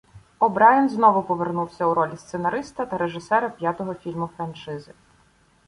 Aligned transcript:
О'Брайен 0.39 0.89
знову 0.89 1.23
повернувся 1.23 1.85
у 1.87 1.93
ролі 1.93 2.17
сценариста 2.17 2.85
та 2.85 2.97
режисера 2.97 3.49
п'ятого 3.49 3.93
фільму 3.93 4.29
франшизи. 4.37 4.93